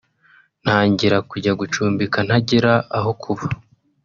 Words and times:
ntangira 0.63 1.17
kujya 1.29 1.51
gucumbika 1.59 2.17
ntagira 2.27 2.73
aho 2.97 3.11
kuba” 3.21 3.43